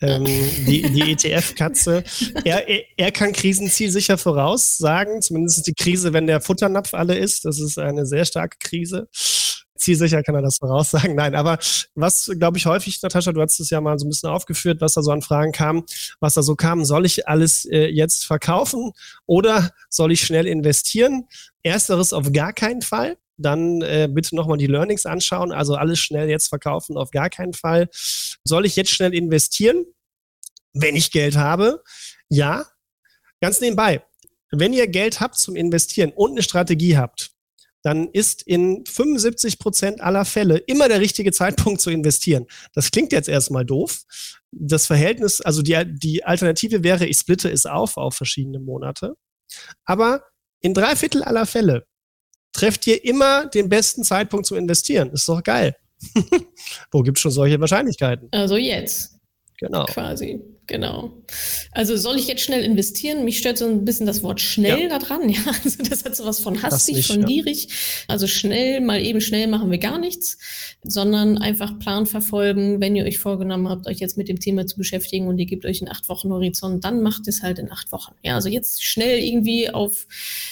[0.00, 2.02] ähm, die, die ETF-Katze.
[2.44, 7.44] Er, er, er, kann Krisenziel sicher voraussagen, zumindest die Krise, wenn der Futternapf alle ist.
[7.44, 9.06] Das ist eine sehr starke Krise
[9.80, 11.14] zielsicher kann er das voraussagen.
[11.14, 11.58] Nein, aber
[11.94, 14.94] was, glaube ich, häufig, Natascha, du hast es ja mal so ein bisschen aufgeführt, was
[14.94, 15.84] da so an Fragen kam,
[16.20, 18.92] was da so kam, soll ich alles äh, jetzt verkaufen
[19.26, 21.26] oder soll ich schnell investieren?
[21.62, 23.16] Ersteres auf gar keinen Fall.
[23.36, 25.50] Dann äh, bitte nochmal die Learnings anschauen.
[25.50, 27.88] Also alles schnell jetzt verkaufen, auf gar keinen Fall.
[28.44, 29.86] Soll ich jetzt schnell investieren,
[30.74, 31.82] wenn ich Geld habe?
[32.28, 32.66] Ja.
[33.40, 34.02] Ganz nebenbei,
[34.50, 37.32] wenn ihr Geld habt zum Investieren und eine Strategie habt,
[37.82, 42.46] dann ist in 75 Prozent aller Fälle immer der richtige Zeitpunkt zu investieren.
[42.74, 44.02] Das klingt jetzt erstmal doof.
[44.52, 49.14] Das Verhältnis, also die, die Alternative wäre, ich splitte es auf auf verschiedene Monate.
[49.84, 50.22] Aber
[50.60, 51.86] in drei Viertel aller Fälle
[52.52, 55.10] trefft ihr immer den besten Zeitpunkt zu investieren.
[55.12, 55.76] Ist doch geil.
[56.90, 58.28] Wo gibt es schon solche Wahrscheinlichkeiten?
[58.32, 59.18] Also jetzt.
[59.58, 59.84] Genau.
[59.86, 60.40] Quasi.
[60.70, 61.10] Genau.
[61.72, 63.24] Also soll ich jetzt schnell investieren?
[63.24, 64.88] Mich stört so ein bisschen das Wort schnell ja.
[64.88, 65.28] da dran.
[65.30, 67.64] Ja, also das hat so was von hastig, nicht, von gierig.
[67.64, 67.74] Ja.
[68.06, 70.38] Also schnell, mal eben schnell machen wir gar nichts,
[70.84, 72.80] sondern einfach Plan verfolgen.
[72.80, 75.66] Wenn ihr euch vorgenommen habt, euch jetzt mit dem Thema zu beschäftigen und ihr gebt
[75.66, 78.14] euch einen acht Wochen Horizont, dann macht es halt in acht Wochen.
[78.22, 80.06] Ja, also jetzt schnell irgendwie auf,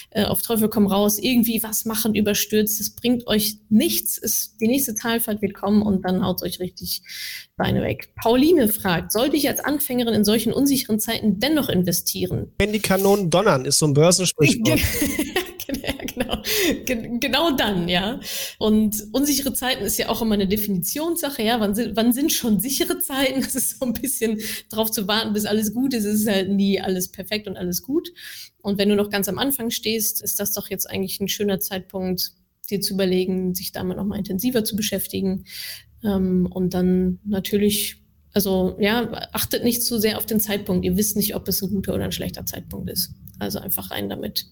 [0.09, 2.79] äh, auf Teufel komm raus, irgendwie was machen, überstürzt.
[2.79, 4.17] Das bringt euch nichts.
[4.17, 7.03] Ist, die nächste Talfahrt wird kommen und dann haut euch richtig
[7.59, 8.09] Beine weg.
[8.15, 12.51] Pauline fragt, sollte ich als Anfängerin Anlegerin in solchen unsicheren Zeiten dennoch investieren?
[12.59, 14.79] Wenn die Kanonen donnern, ist so ein Börsensprichwort.
[16.15, 16.43] genau.
[17.19, 18.19] genau dann, ja.
[18.57, 21.59] Und unsichere Zeiten ist ja auch immer eine Definitionssache, ja.
[21.59, 23.41] Wann sind, wann sind schon sichere Zeiten?
[23.41, 26.05] Das ist so ein bisschen drauf zu warten, bis alles gut ist.
[26.05, 28.09] Es ist halt nie alles perfekt und alles gut.
[28.61, 31.59] Und wenn du noch ganz am Anfang stehst, ist das doch jetzt eigentlich ein schöner
[31.59, 32.33] Zeitpunkt,
[32.69, 35.45] dir zu überlegen, sich damit nochmal intensiver zu beschäftigen.
[36.03, 37.99] Ähm, und dann natürlich
[38.33, 40.85] also ja, achtet nicht zu sehr auf den Zeitpunkt.
[40.85, 43.11] Ihr wisst nicht, ob es ein guter oder ein schlechter Zeitpunkt ist.
[43.39, 44.45] Also einfach rein damit.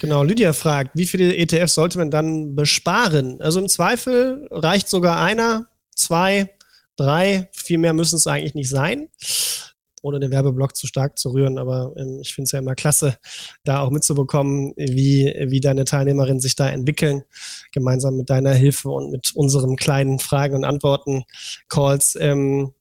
[0.00, 3.40] Genau, Lydia fragt, wie viele ETFs sollte man dann besparen?
[3.40, 6.48] Also im Zweifel reicht sogar einer, zwei,
[6.96, 9.08] drei, viel mehr müssen es eigentlich nicht sein,
[10.00, 11.58] ohne den Werbeblock zu stark zu rühren.
[11.58, 13.18] Aber ähm, ich finde es ja immer klasse,
[13.64, 17.24] da auch mitzubekommen, wie, wie deine Teilnehmerinnen sich da entwickeln,
[17.72, 22.16] gemeinsam mit deiner Hilfe und mit unseren kleinen Fragen und Antworten-Calls.
[22.18, 22.72] Ähm,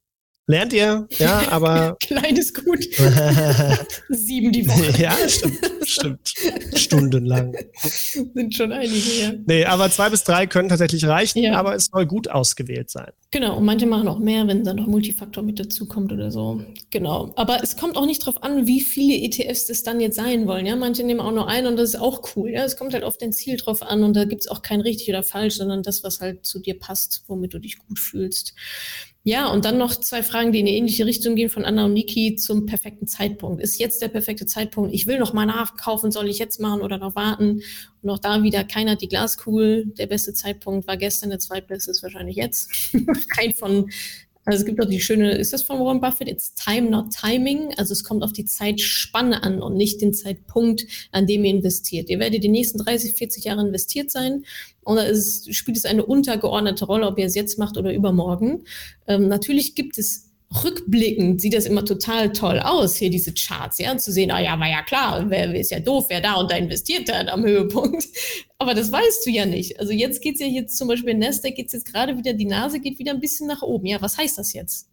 [0.49, 1.95] lernt ihr, ja, aber.
[2.01, 2.83] Kleines Gut.
[4.09, 5.01] Sieben die Woche.
[5.01, 6.33] ja, stimmt, stimmt.
[6.75, 7.55] Stundenlang.
[7.83, 9.31] Sind schon einige, ja.
[9.45, 11.53] Nee, aber zwei bis drei können tatsächlich reichen, ja.
[11.53, 13.11] aber es soll gut ausgewählt sein.
[13.31, 16.63] Genau, und manche machen auch mehr, wenn dann noch Multifaktor mit dazu kommt oder so.
[16.89, 17.31] Genau.
[17.35, 20.65] Aber es kommt auch nicht darauf an, wie viele ETFs das dann jetzt sein wollen.
[20.65, 22.49] Ja, manche nehmen auch nur einen und das ist auch cool.
[22.49, 24.81] Ja, es kommt halt auf dein Ziel drauf an und da gibt es auch kein
[24.81, 28.55] richtig oder falsch, sondern das, was halt zu dir passt, womit du dich gut fühlst.
[29.23, 31.93] Ja, und dann noch zwei Fragen, die in eine ähnliche Richtung gehen von Anna und
[31.93, 33.61] Niki zum perfekten Zeitpunkt.
[33.61, 34.93] Ist jetzt der perfekte Zeitpunkt?
[34.93, 37.61] Ich will noch mal nachkaufen, soll ich jetzt machen oder noch warten?
[38.01, 39.87] Und auch da wieder, keiner hat die Glaskugel.
[39.97, 42.71] Der beste Zeitpunkt war gestern, der zweitbeste ist wahrscheinlich jetzt.
[43.29, 43.89] Kein von
[44.45, 46.27] also es gibt auch die schöne, ist das von Warren Buffett?
[46.27, 47.73] It's time, not timing.
[47.77, 52.09] Also es kommt auf die Zeitspanne an und nicht den Zeitpunkt, an dem ihr investiert.
[52.09, 54.45] Ihr werdet die nächsten 30, 40 Jahre investiert sein
[54.81, 58.63] und da ist, spielt es eine untergeordnete Rolle, ob ihr es jetzt macht oder übermorgen.
[59.07, 60.28] Ähm, natürlich gibt es
[60.63, 64.59] rückblickend sieht das immer total toll aus, hier diese Charts, ja, zu sehen, ah ja,
[64.59, 67.43] war ja klar, wer, wer ist ja doof, wer da und da investiert hat am
[67.43, 68.05] Höhepunkt.
[68.57, 69.79] Aber das weißt du ja nicht.
[69.79, 72.79] Also jetzt geht's ja jetzt zum Beispiel in Nasdaq geht's jetzt gerade wieder, die Nase
[72.79, 73.85] geht wieder ein bisschen nach oben.
[73.85, 74.89] Ja, was heißt das jetzt?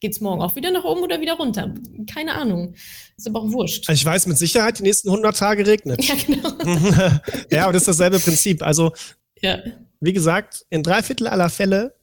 [0.00, 1.74] Geht's morgen auch wieder nach oben oder wieder runter?
[2.12, 2.74] Keine Ahnung.
[3.16, 3.88] Ist aber auch wurscht.
[3.88, 6.02] Ich weiß mit Sicherheit, die nächsten 100 Tage regnet.
[6.02, 6.48] Ja, genau.
[7.50, 8.62] ja, aber das ist dasselbe Prinzip.
[8.62, 8.92] Also,
[9.40, 9.58] ja.
[10.00, 11.94] wie gesagt, in drei Viertel aller Fälle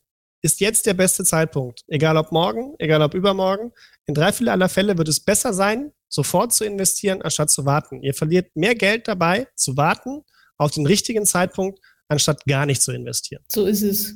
[0.42, 1.84] ist jetzt der beste Zeitpunkt.
[1.88, 3.72] Egal ob morgen, egal ob übermorgen.
[4.06, 8.02] In drei Viertel aller Fälle wird es besser sein, sofort zu investieren, anstatt zu warten.
[8.02, 10.24] Ihr verliert mehr Geld dabei, zu warten
[10.58, 13.44] auf den richtigen Zeitpunkt, anstatt gar nicht zu investieren.
[13.52, 14.16] So ist es.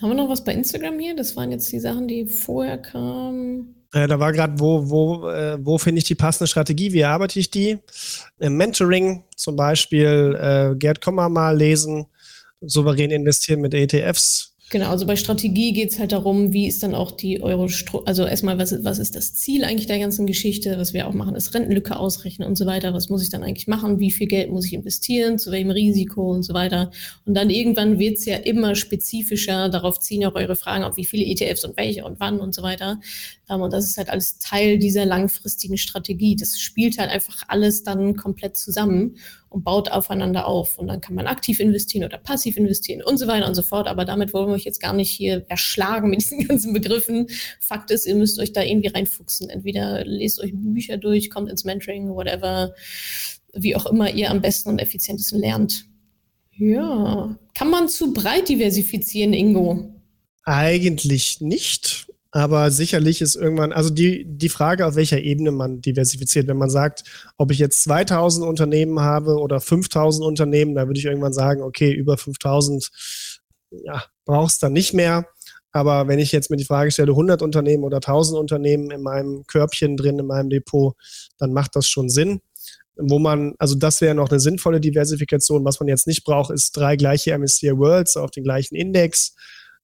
[0.00, 1.14] Haben wir noch was bei Instagram hier?
[1.14, 3.86] Das waren jetzt die Sachen, die vorher kamen.
[3.92, 6.92] Äh, da war gerade, wo, wo, äh, wo finde ich die passende Strategie?
[6.92, 7.78] Wie erarbeite ich die?
[8.38, 12.06] Im Mentoring zum Beispiel, äh, Gerd Kommer mal lesen,
[12.60, 16.94] souverän investieren mit ETFs Genau, also bei Strategie geht es halt darum, wie ist dann
[16.94, 17.68] auch die Euro,
[18.06, 20.78] also erstmal, was, was ist das Ziel eigentlich der ganzen Geschichte?
[20.78, 22.94] Was wir auch machen, ist Rentenlücke ausrechnen und so weiter.
[22.94, 24.00] Was muss ich dann eigentlich machen?
[24.00, 25.38] Wie viel Geld muss ich investieren?
[25.38, 26.90] Zu welchem Risiko und so weiter?
[27.26, 29.68] Und dann irgendwann wird es ja immer spezifischer.
[29.68, 32.62] Darauf ziehen auch eure Fragen auf, wie viele ETFs und welche und wann und so
[32.62, 32.98] weiter.
[33.50, 36.34] Ähm, und das ist halt alles Teil dieser langfristigen Strategie.
[36.34, 39.16] Das spielt halt einfach alles dann komplett zusammen
[39.52, 40.78] und baut aufeinander auf.
[40.78, 43.88] Und dann kann man aktiv investieren oder passiv investieren und so weiter und so fort.
[43.88, 47.28] Aber damit wollen wir euch jetzt gar nicht hier erschlagen mit diesen ganzen Begriffen.
[47.60, 49.50] Fakt ist, ihr müsst euch da irgendwie reinfuchsen.
[49.50, 52.74] Entweder lest euch Bücher durch, kommt ins Mentoring, whatever,
[53.52, 55.86] wie auch immer ihr am besten und effizientesten lernt.
[56.52, 57.36] Ja.
[57.54, 59.94] Kann man zu breit diversifizieren, Ingo?
[60.44, 62.06] Eigentlich nicht.
[62.34, 66.48] Aber sicherlich ist irgendwann, also die, die Frage, auf welcher Ebene man diversifiziert.
[66.48, 67.04] Wenn man sagt,
[67.36, 71.92] ob ich jetzt 2000 Unternehmen habe oder 5000 Unternehmen, da würde ich irgendwann sagen, okay,
[71.92, 72.88] über 5000
[73.84, 75.26] ja, brauchst du dann nicht mehr.
[75.72, 79.44] Aber wenn ich jetzt mir die Frage stelle, 100 Unternehmen oder 1000 Unternehmen in meinem
[79.46, 80.94] Körbchen drin, in meinem Depot,
[81.38, 82.40] dann macht das schon Sinn.
[82.96, 85.64] Wo man, also das wäre noch eine sinnvolle Diversifikation.
[85.64, 89.34] Was man jetzt nicht braucht, ist drei gleiche MSCI Worlds auf den gleichen Index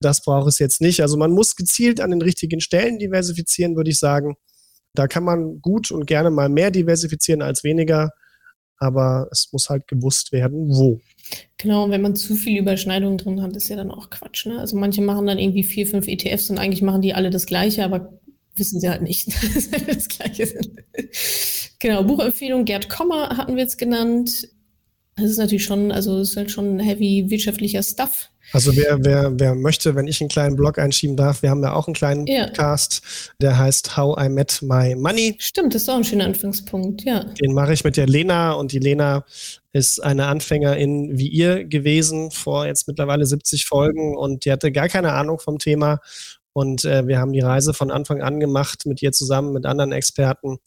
[0.01, 1.01] das braucht es jetzt nicht.
[1.01, 4.37] Also man muss gezielt an den richtigen Stellen diversifizieren, würde ich sagen.
[4.95, 8.11] Da kann man gut und gerne mal mehr diversifizieren als weniger,
[8.79, 11.01] aber es muss halt gewusst werden, wo.
[11.57, 14.47] Genau, und wenn man zu viel Überschneidung drin hat, ist ja dann auch Quatsch.
[14.47, 14.59] Ne?
[14.59, 17.85] Also manche machen dann irgendwie vier, fünf ETFs und eigentlich machen die alle das Gleiche,
[17.85, 18.19] aber
[18.57, 20.71] wissen sie halt nicht, dass alle das Gleiche sind.
[21.79, 24.49] genau, Buchempfehlung Gerd Kommer hatten wir jetzt genannt.
[25.21, 28.31] Das ist natürlich schon, also es ist halt schon heavy wirtschaftlicher Stuff.
[28.53, 31.75] Also wer, wer, wer möchte, wenn ich einen kleinen Blog einschieben darf, wir haben ja
[31.75, 32.47] auch einen kleinen ja.
[32.47, 33.03] Podcast,
[33.43, 35.37] der heißt How I Met My Money.
[35.39, 37.25] Stimmt, das ist auch ein schöner Anfangspunkt, ja.
[37.25, 39.25] Den mache ich mit der Lena und die Lena
[39.73, 44.89] ist eine Anfängerin wie ihr gewesen vor jetzt mittlerweile 70 Folgen und die hatte gar
[44.89, 46.01] keine Ahnung vom Thema
[46.55, 49.93] und äh, wir haben die Reise von Anfang an gemacht mit ihr zusammen, mit anderen
[49.93, 50.59] Experten,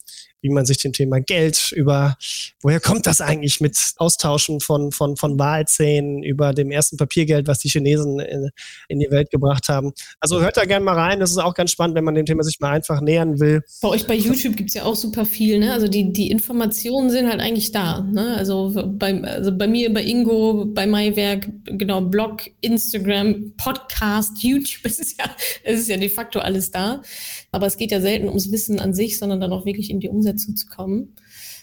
[0.42, 2.16] wie man sich dem Thema Geld über,
[2.60, 7.60] woher kommt das eigentlich mit Austauschen von, von, von Wahlzähnen über dem ersten Papiergeld, was
[7.60, 8.50] die Chinesen in,
[8.88, 9.92] in die Welt gebracht haben.
[10.20, 11.20] Also hört da gerne mal rein.
[11.20, 13.62] Das ist auch ganz spannend, wenn man dem Thema sich mal einfach nähern will.
[13.80, 15.60] Bei euch bei YouTube gibt es ja auch super viel.
[15.60, 15.72] Ne?
[15.72, 18.00] Also die, die Informationen sind halt eigentlich da.
[18.00, 18.36] Ne?
[18.36, 24.98] Also, bei, also bei mir, bei Ingo, bei Maiwerk, genau, Blog, Instagram, Podcast, YouTube, es
[24.98, 25.26] ist ja,
[25.62, 27.02] es ist ja de facto alles da.
[27.52, 30.08] Aber es geht ja selten ums Wissen an sich, sondern dann auch wirklich in die
[30.08, 31.14] Umsetzung zu kommen.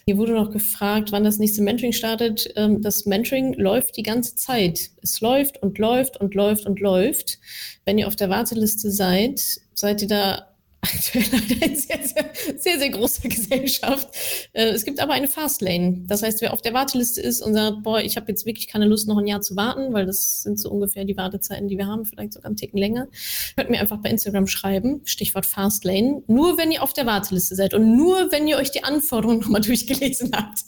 [0.06, 2.52] Hier wurde noch gefragt, wann das nächste Mentoring startet.
[2.56, 4.90] Ähm, das Mentoring läuft die ganze Zeit.
[5.02, 7.38] Es läuft und läuft und läuft und läuft.
[7.84, 9.40] Wenn ihr auf der Warteliste seid,
[9.74, 10.49] seid ihr da
[10.82, 14.08] aktuell leider in sehr, sehr, sehr, sehr großer Gesellschaft.
[14.52, 16.02] Äh, es gibt aber eine Fastlane.
[16.06, 18.86] Das heißt, wer auf der Warteliste ist und sagt, boah, ich habe jetzt wirklich keine
[18.86, 21.86] Lust, noch ein Jahr zu warten, weil das sind so ungefähr die Wartezeiten, die wir
[21.86, 23.08] haben, vielleicht sogar einen Ticken länger,
[23.56, 26.22] könnt mir einfach bei Instagram schreiben, Stichwort Fastlane.
[26.26, 29.60] Nur wenn ihr auf der Warteliste seid und nur wenn ihr euch die Anforderungen nochmal
[29.70, 30.60] durchgelesen habt.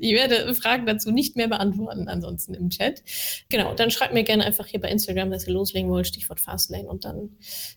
[0.00, 3.02] ich werde Fragen dazu nicht mehr beantworten, ansonsten im Chat.
[3.48, 6.88] Genau, dann schreibt mir gerne einfach hier bei Instagram, dass ihr loslegen wollt, Stichwort Fastlane
[6.88, 7.30] und dann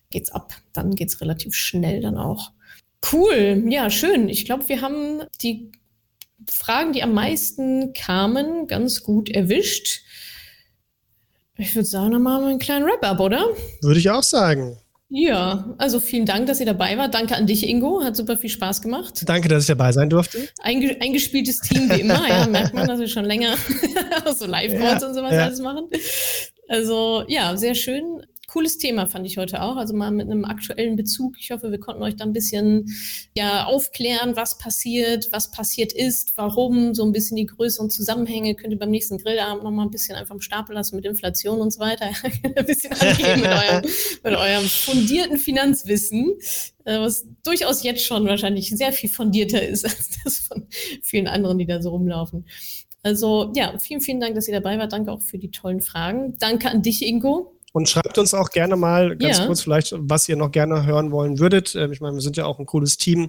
[0.09, 0.53] geht's ab.
[0.73, 2.51] Dann geht's relativ schnell dann auch.
[3.11, 4.29] Cool, ja, schön.
[4.29, 5.71] Ich glaube, wir haben die
[6.49, 10.01] Fragen, die am meisten kamen, ganz gut erwischt.
[11.57, 13.49] Ich würde sagen, dann machen wir einen kleinen Wrap-up, oder?
[13.81, 14.77] Würde ich auch sagen.
[15.09, 17.13] Ja, also vielen Dank, dass ihr dabei wart.
[17.13, 18.03] Danke an dich, Ingo.
[18.03, 19.23] Hat super viel Spaß gemacht.
[19.25, 20.49] Danke, dass ich dabei sein durfte.
[20.61, 22.27] Einge eingespieltes Team wie immer.
[22.27, 23.55] ja, merkt man, dass wir schon länger
[24.35, 25.45] so Live-Calls ja, und sowas ja.
[25.45, 25.87] alles machen.
[26.67, 28.21] Also ja, sehr schön
[28.57, 29.75] cooles Thema fand ich heute auch.
[29.75, 31.35] Also mal mit einem aktuellen Bezug.
[31.39, 32.91] Ich hoffe, wir konnten euch da ein bisschen
[33.35, 38.55] ja, aufklären, was passiert, was passiert ist, warum, so ein bisschen die größeren Zusammenhänge.
[38.55, 41.61] Könnt ihr beim nächsten Grillabend noch mal ein bisschen einfach im Stapel lassen mit Inflation
[41.61, 42.07] und so weiter.
[42.55, 43.81] ein bisschen angeben mit eurem,
[44.23, 46.33] mit eurem fundierten Finanzwissen,
[46.85, 50.65] äh, was durchaus jetzt schon wahrscheinlich sehr viel fundierter ist als das von
[51.03, 52.47] vielen anderen, die da so rumlaufen.
[53.03, 54.93] Also ja, vielen, vielen Dank, dass ihr dabei wart.
[54.93, 56.39] Danke auch für die tollen Fragen.
[56.39, 57.56] Danke an dich, Ingo.
[57.73, 59.45] Und schreibt uns auch gerne mal ganz ja.
[59.45, 61.75] kurz vielleicht, was ihr noch gerne hören wollen würdet.
[61.75, 63.25] Ähm, ich meine, wir sind ja auch ein cooles Team.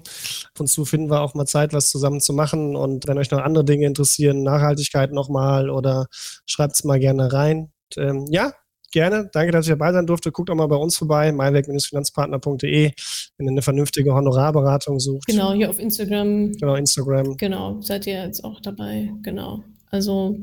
[0.54, 2.76] Ab und zu finden wir auch mal Zeit, was zusammen zu machen.
[2.76, 6.06] Und wenn euch noch andere Dinge interessieren, Nachhaltigkeit nochmal oder
[6.46, 7.72] schreibt es mal gerne rein.
[7.96, 8.52] Und, ähm, ja,
[8.92, 9.28] gerne.
[9.32, 10.32] Danke, dass ich dabei sein durfte.
[10.32, 12.92] Guckt auch mal bei uns vorbei, meinweg-finanzpartner.de,
[13.36, 15.26] wenn ihr eine vernünftige Honorarberatung sucht.
[15.26, 16.52] Genau, hier auf Instagram.
[16.52, 17.36] Genau, Instagram.
[17.36, 19.12] Genau, seid ihr jetzt auch dabei.
[19.22, 19.64] Genau.
[19.90, 20.36] Also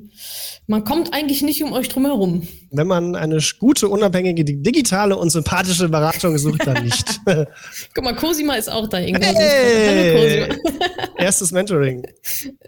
[0.68, 2.48] man kommt eigentlich nicht um euch drum herum.
[2.72, 7.22] Wenn man eine gute, unabhängige, digitale und sympathische Beratung sucht, dann nicht.
[7.94, 9.24] Guck mal, Cosima ist auch da irgendwo.
[9.24, 10.48] Hey!
[10.48, 10.80] Hallo Cosima.
[11.18, 12.04] Erstes Mentoring.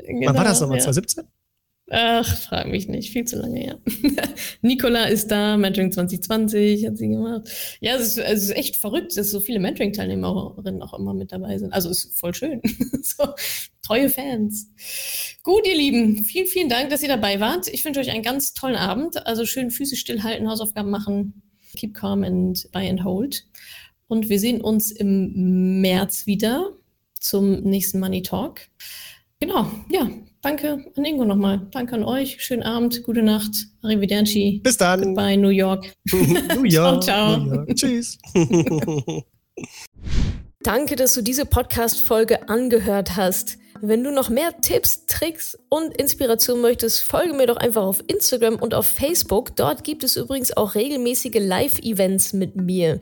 [0.07, 0.77] Genau, Wann war das nochmal?
[0.77, 0.83] Ja.
[0.85, 1.25] 2017?
[1.89, 3.79] Ach, frag mich nicht, viel zu lange her.
[4.61, 7.49] Nicola ist da, Mentoring 2020 hat sie gemacht.
[7.79, 11.57] Ja, es ist, es ist echt verrückt, dass so viele Mentoring-Teilnehmerinnen auch immer mit dabei
[11.57, 11.71] sind.
[11.71, 12.61] Also ist voll schön.
[13.03, 13.27] so,
[13.85, 14.69] treue Fans.
[15.43, 17.69] Gut, ihr Lieben, vielen, vielen Dank, dass ihr dabei wart.
[17.69, 19.25] Ich wünsche euch einen ganz tollen Abend.
[19.25, 21.41] Also schön Füße stillhalten, Hausaufgaben machen,
[21.77, 23.45] keep calm and buy and hold.
[24.07, 26.71] Und wir sehen uns im März wieder
[27.17, 28.59] zum nächsten Money Talk.
[29.39, 30.09] Genau, ja,
[30.47, 31.67] danke an Ingo nochmal.
[31.71, 32.37] Danke an euch.
[32.41, 33.51] Schönen Abend, gute Nacht.
[33.81, 34.61] Arrivederci.
[34.63, 35.01] Bis dann.
[35.01, 35.91] Goodbye, New York.
[36.55, 37.03] New York.
[37.03, 37.37] ciao, ciao.
[37.37, 37.75] New York.
[37.75, 38.17] Tschüss.
[40.63, 43.57] Danke, dass du diese Podcast-Folge angehört hast.
[43.81, 48.55] Wenn du noch mehr Tipps, Tricks und Inspiration möchtest, folge mir doch einfach auf Instagram
[48.55, 49.55] und auf Facebook.
[49.55, 53.01] Dort gibt es übrigens auch regelmäßige Live-Events mit mir.